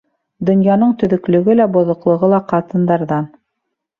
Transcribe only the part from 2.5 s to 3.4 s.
ҡатындарҙан.